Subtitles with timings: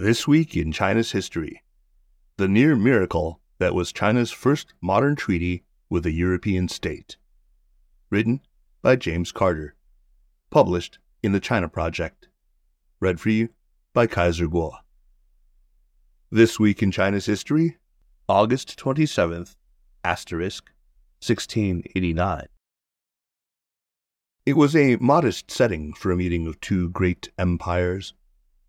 [0.00, 1.64] This week in China's history,
[2.36, 7.16] the near miracle that was China's first modern treaty with a European state.
[8.08, 8.40] Written
[8.80, 9.74] by James Carter.
[10.50, 12.28] Published in the China Project.
[13.00, 13.48] Read for you
[13.92, 14.70] by Kaiser Kuo.
[16.30, 17.78] This week in China's history,
[18.28, 19.56] August 27th,
[20.04, 20.70] asterisk,
[21.26, 22.46] 1689.
[24.46, 28.14] It was a modest setting for a meeting of two great empires.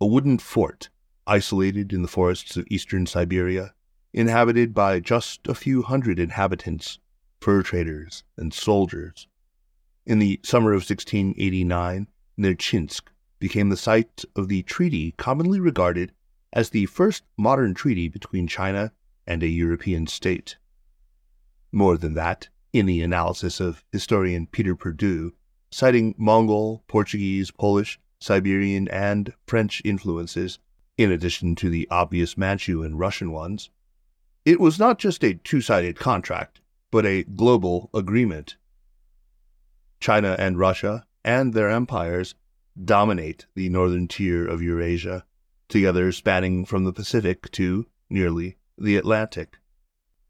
[0.00, 0.88] A wooden fort,
[1.26, 3.74] isolated in the forests of eastern Siberia,
[4.12, 6.98] inhabited by just a few hundred inhabitants,
[7.40, 9.26] fur traders, and soldiers.
[10.04, 12.06] In the summer of 1689,
[12.38, 16.12] Nerchinsk became the site of the treaty commonly regarded
[16.52, 18.92] as the first modern treaty between China
[19.26, 20.56] and a European state.
[21.72, 25.32] More than that, in the analysis of historian Peter Perdue,
[25.70, 30.58] citing Mongol, Portuguese, Polish, Siberian, and French influences,
[30.98, 33.70] in addition to the obvious Manchu and Russian ones,
[34.44, 38.56] it was not just a two sided contract, but a global agreement.
[40.00, 42.34] China and Russia and their empires
[42.82, 45.24] dominate the northern tier of Eurasia,
[45.68, 49.58] together spanning from the Pacific to, nearly, the Atlantic.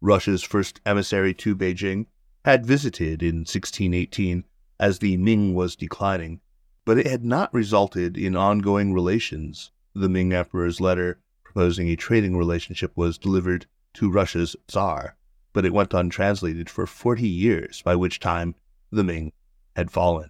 [0.01, 2.07] Russia's first emissary to Beijing
[2.45, 4.45] had visited in 1618
[4.79, 6.41] as the Ming was declining,
[6.85, 9.73] but it had not resulted in ongoing relations.
[9.99, 15.17] The Ming emperor's letter proposing a trading relationship was delivered to Russia's Tsar,
[15.55, 18.57] but it went untranslated for 40 years, by which time
[18.93, 19.33] the Ming
[19.75, 20.29] had fallen.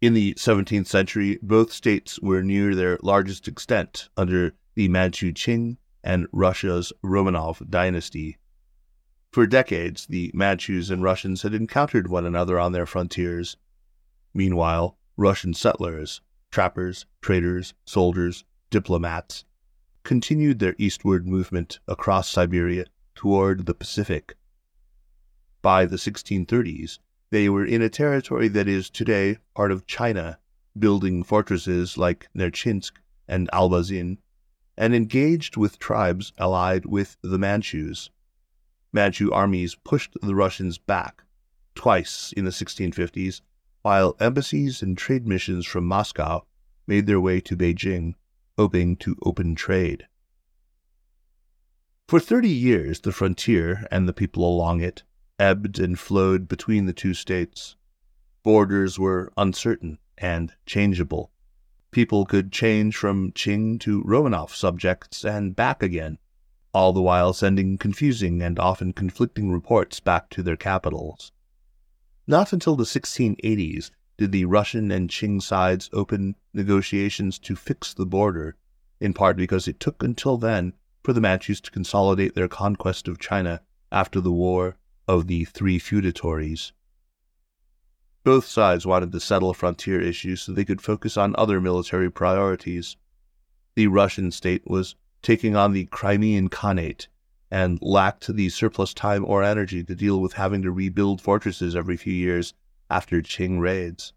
[0.00, 5.78] In the 17th century, both states were near their largest extent under the Manchu Qing
[6.04, 8.38] and Russia's Romanov dynasty.
[9.32, 13.56] For decades, the Manchus and Russians had encountered one another on their frontiers.
[14.32, 16.20] Meanwhile, Russian settlers,
[16.56, 19.44] trappers, traders, soldiers, diplomats,
[20.04, 24.36] continued their eastward movement across Siberia toward the Pacific.
[25.60, 30.38] By the 1630s, they were in a territory that is today part of China,
[30.78, 32.92] building fortresses like Nerchinsk
[33.28, 34.16] and Albazin,
[34.78, 38.08] and engaged with tribes allied with the Manchus.
[38.94, 41.22] Manchu armies pushed the Russians back
[41.74, 43.42] twice in the 1650s,
[43.86, 46.44] while embassies and trade missions from Moscow
[46.88, 48.14] made their way to Beijing,
[48.58, 50.08] hoping to open trade.
[52.08, 55.04] For 30 years, the frontier and the people along it
[55.38, 57.76] ebbed and flowed between the two states.
[58.42, 61.30] Borders were uncertain and changeable.
[61.92, 66.18] People could change from Qing to Romanov subjects and back again,
[66.74, 71.30] all the while sending confusing and often conflicting reports back to their capitals.
[72.28, 78.06] Not until the 1680s did the Russian and Qing sides open negotiations to fix the
[78.06, 78.56] border,
[78.98, 80.72] in part because it took until then
[81.04, 84.76] for the Manchus to consolidate their conquest of China after the war
[85.06, 86.72] of the three feudatories.
[88.24, 92.96] Both sides wanted to settle frontier issues so they could focus on other military priorities.
[93.76, 97.06] The Russian state was taking on the Crimean Khanate
[97.50, 101.96] and lacked the surplus time or energy to deal with having to rebuild fortresses every
[101.96, 102.54] few years
[102.90, 104.12] after Qing raids.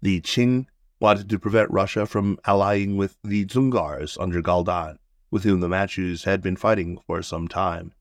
[0.00, 0.66] The Qing
[1.00, 4.98] wanted to prevent Russia from allying with the Dzungars under Galdan,
[5.30, 7.92] with whom the Manchus had been fighting for some time.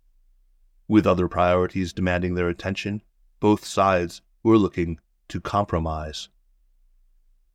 [0.88, 3.02] With other priorities demanding their attention,
[3.40, 5.00] both sides were looking
[5.30, 6.30] to compromise.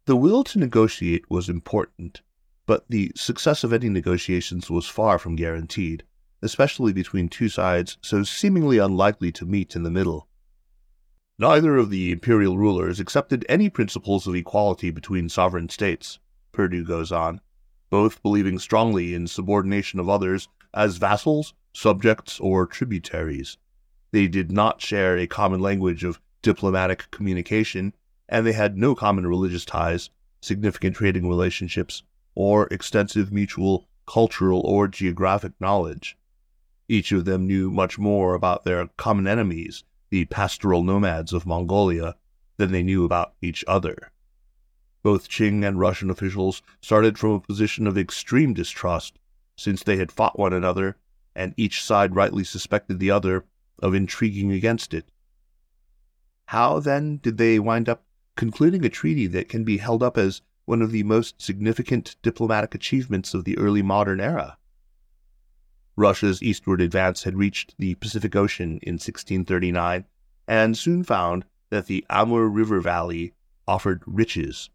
[0.07, 2.23] The will to negotiate was important,
[2.67, 6.05] but the success of any negotiations was far from guaranteed,
[6.43, 10.29] especially between two sides so seemingly unlikely to meet in the middle.
[11.39, 16.19] Neither of the imperial rulers accepted any principles of equality between sovereign states,
[16.53, 17.41] Perdue goes on,
[17.91, 23.59] both believing strongly in subordination of others as vassals subjects, or tributaries.
[24.11, 27.93] They did not share a common language of diplomatic communication,
[28.29, 30.09] and they had no common religious ties,
[30.41, 32.03] significant trading relationships,
[32.35, 36.17] or extensive mutual cultural or geographic knowledge.
[36.89, 42.17] Each of them knew much more about their common enemies, the pastoral nomads of Mongolia,
[42.59, 44.13] than they knew about each other.
[45.03, 49.19] Both Qing and Russian officials started from a position of extreme distrust
[49.57, 50.97] since they had fought one another,
[51.35, 53.45] and each side rightly suspected the other
[53.81, 55.11] of intriguing against it.
[56.47, 58.05] How, then, did they wind up
[58.37, 62.75] concluding a treaty that can be held up as one of the most significant diplomatic
[62.75, 64.59] achievements of the early modern era?
[65.97, 70.05] Russia's eastward advance had reached the Pacific Ocean in 1639
[70.47, 73.33] and soon found that the Amur River Valley
[73.67, 74.71] offered riches,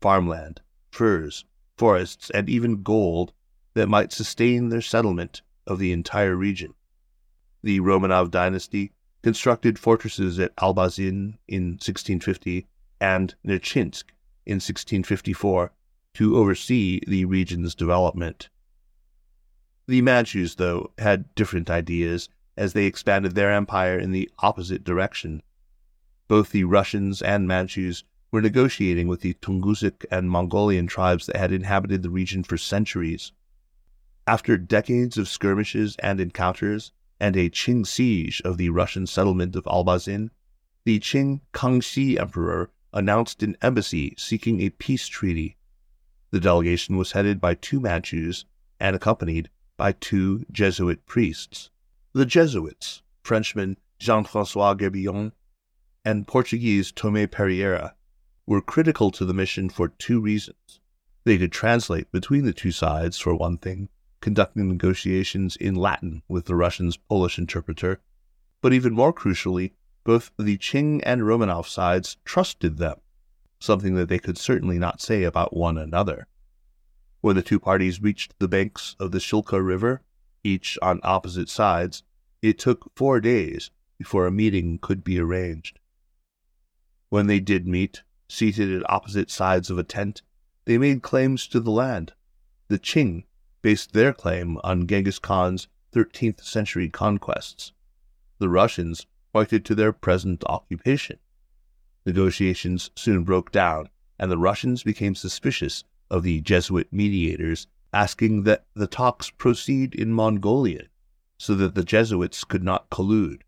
[0.00, 1.44] farmland, furs,
[1.76, 3.32] forests, and even gold
[3.74, 6.74] that might sustain their settlement of the entire region.
[7.62, 8.92] The Romanov dynasty
[9.22, 12.66] constructed fortresses at Albazin in 1650
[13.00, 14.04] and Nerchinsk
[14.44, 15.72] in 1654
[16.14, 18.48] to oversee the region's development.
[19.86, 25.42] The Manchus, though, had different ideas as they expanded their empire in the opposite direction.
[26.28, 31.52] Both the Russians and Manchus were negotiating with the Tungusic and Mongolian tribes that had
[31.52, 33.32] inhabited the region for centuries.
[34.26, 39.64] After decades of skirmishes and encounters, and a Qing siege of the Russian settlement of
[39.64, 40.30] Albazin,
[40.84, 45.56] the Qing Kangxi Emperor announced an embassy seeking a peace treaty.
[46.30, 48.44] The delegation was headed by two Manchus
[48.80, 49.50] and accompanied
[49.82, 51.68] by two Jesuit priests.
[52.12, 55.32] The Jesuits, Frenchman Jean Francois Gerbillon
[56.04, 57.96] and Portuguese Tomé Pereira,
[58.46, 60.78] were critical to the mission for two reasons.
[61.24, 63.88] They could translate between the two sides, for one thing,
[64.20, 68.00] conducting negotiations in Latin with the Russians' Polish interpreter,
[68.60, 69.72] but even more crucially,
[70.04, 73.00] both the Qing and Romanov sides trusted them,
[73.58, 76.28] something that they could certainly not say about one another.
[77.22, 80.02] When the two parties reached the banks of the Shilka River,
[80.42, 82.02] each on opposite sides,
[82.42, 85.78] it took four days before a meeting could be arranged.
[87.10, 90.22] When they did meet, seated at opposite sides of a tent,
[90.64, 92.12] they made claims to the land.
[92.66, 93.22] The Qing
[93.62, 97.72] based their claim on Genghis Khan's 13th century conquests.
[98.40, 101.20] The Russians pointed to their present occupation.
[102.04, 108.66] Negotiations soon broke down, and the Russians became suspicious of the Jesuit mediators, asking that
[108.74, 110.88] the talks proceed in Mongolian
[111.38, 113.40] so that the Jesuits could not collude.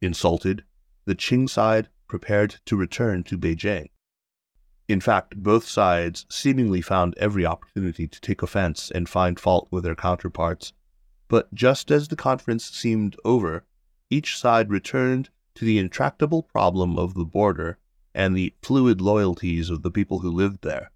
[0.00, 0.64] Insulted,
[1.04, 3.90] the Qing side prepared to return to Beijing.
[4.88, 9.84] In fact, both sides seemingly found every opportunity to take offense and find fault with
[9.84, 10.72] their counterparts.
[11.28, 13.64] But just as the conference seemed over,
[14.10, 17.78] each side returned to the intractable problem of the border
[18.14, 20.90] and the fluid loyalties of the people who lived there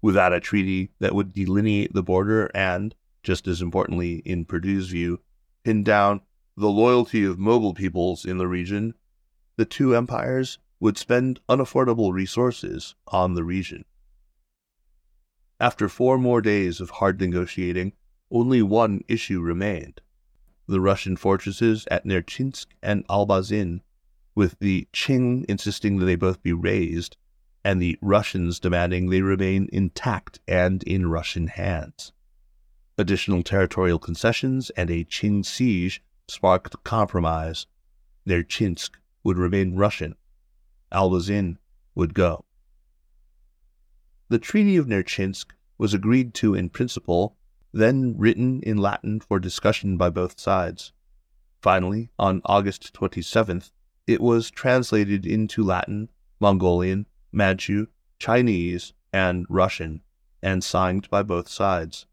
[0.00, 5.20] without a treaty that would delineate the border and, just as importantly in Perdue's view,
[5.64, 6.20] pin down
[6.56, 8.94] the loyalty of mobile peoples in the region,
[9.56, 13.84] the two empires would spend unaffordable resources on the region.
[15.60, 17.92] After four more days of hard negotiating,
[18.30, 20.00] only one issue remained
[20.68, 23.80] the Russian fortresses at Nerchinsk and Albazin,
[24.34, 27.16] with the Qing insisting that they both be razed
[27.64, 32.12] and the Russians demanding they remain intact and in Russian hands.
[32.96, 37.66] Additional territorial concessions and a Qing siege sparked a compromise.
[38.26, 38.90] Nerchinsk
[39.24, 40.14] would remain Russian.
[40.92, 41.58] Albazin
[41.94, 42.44] would go.
[44.28, 47.36] The Treaty of Nerchinsk was agreed to in principle,
[47.72, 50.92] then written in Latin for discussion by both sides.
[51.62, 53.70] Finally, on August 27th,
[54.06, 56.08] it was translated into Latin,
[56.40, 57.86] Mongolian, Manchu,
[58.18, 60.02] Chinese, and Russian,
[60.42, 62.06] and signed by both sides.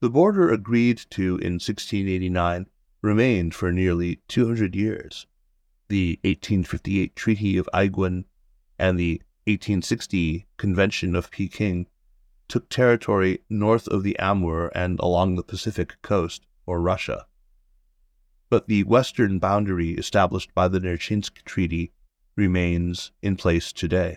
[0.00, 2.66] The border agreed to in 1689
[3.02, 5.26] remained for nearly 200 years.
[5.88, 8.24] The 1858 Treaty of Aigun
[8.78, 11.86] and the 1860 Convention of Peking
[12.48, 17.26] took territory north of the Amur and along the Pacific coast, or Russia.
[18.48, 21.92] But the western boundary established by the Nerchinsk Treaty
[22.40, 24.16] remains in place today.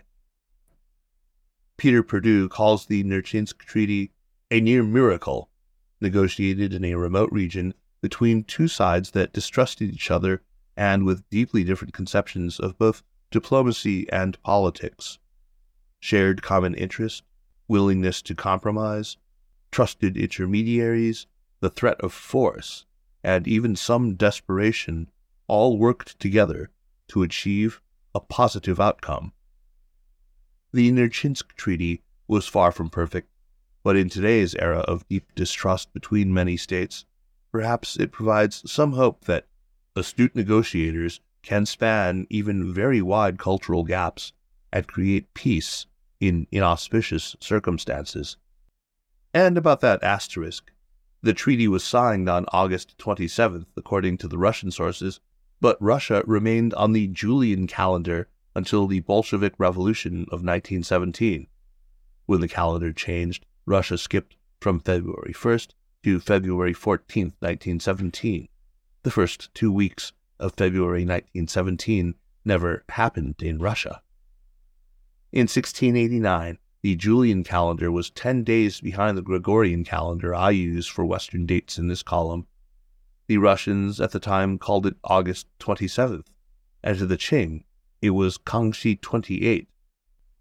[1.77, 4.11] Peter Perdue calls the Nerchinsk Treaty
[4.49, 5.49] a near miracle,
[5.99, 10.41] negotiated in a remote region between two sides that distrusted each other
[10.77, 15.19] and with deeply different conceptions of both diplomacy and politics.
[15.99, 17.23] Shared common interest,
[17.67, 19.17] willingness to compromise,
[19.69, 21.27] trusted intermediaries,
[21.59, 22.85] the threat of force,
[23.21, 25.09] and even some desperation
[25.47, 26.69] all worked together
[27.09, 27.81] to achieve
[28.15, 29.33] a positive outcome.
[30.71, 33.29] The Nerchinsk Treaty was far from perfect,
[33.83, 37.05] but in today's era of deep distrust between many states,
[37.51, 39.47] perhaps it provides some hope that
[39.95, 44.31] astute negotiators can span even very wide cultural gaps
[44.71, 45.85] and create peace
[46.19, 48.37] in inauspicious circumstances.
[49.33, 50.71] And about that asterisk,
[51.21, 55.19] the treaty was signed on August 27th, according to the Russian sources,
[55.63, 61.47] but Russia remained on the Julian calendar until the Bolshevik Revolution of 1917.
[62.25, 65.69] When the calendar changed, Russia skipped from February 1st
[66.03, 68.49] to February 14th, 1917.
[69.03, 74.01] The first two weeks of February 1917 never happened in Russia.
[75.31, 81.05] In 1689, the Julian calendar was 10 days behind the Gregorian calendar I use for
[81.05, 82.47] Western dates in this column.
[83.33, 86.27] The Russians at the time called it August 27th,
[86.83, 87.63] and to the Qing,
[87.99, 89.67] it was Kangxi 28.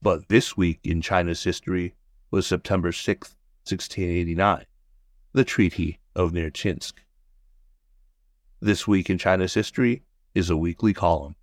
[0.02, 1.94] But this week in China's history
[2.30, 3.30] was September 6,
[3.64, 4.66] 1689,
[5.32, 6.92] the Treaty of Nerchinsk.
[8.60, 10.02] This week in China's history
[10.34, 11.34] is a weekly column.